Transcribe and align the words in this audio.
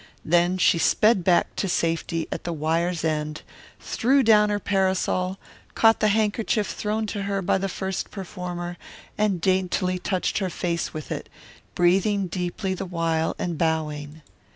Then 0.25 0.57
she 0.57 0.79
sped 0.79 1.23
back 1.23 1.55
to 1.57 1.69
safety 1.69 2.27
at 2.31 2.43
the 2.43 2.53
wire's 2.53 3.03
end, 3.05 3.43
threw 3.79 4.23
down 4.23 4.49
her 4.49 4.57
parasol, 4.59 5.37
caught 5.75 5.99
the 5.99 6.07
handkerchief 6.07 6.65
thrown 6.69 7.05
to 7.05 7.21
her 7.21 7.39
by 7.43 7.59
the 7.59 7.69
first 7.69 8.09
performer, 8.09 8.77
and 9.15 9.39
daintily 9.39 9.99
touched 9.99 10.39
her 10.39 10.49
face 10.49 10.91
with 10.91 11.11
it, 11.11 11.29
breathing 11.75 12.25
deeply 12.25 12.73
the 12.73 12.87
while 12.87 13.35
and 13.37 13.59
bowing. 13.59 14.23